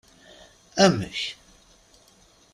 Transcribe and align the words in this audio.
Amek! 0.83 1.19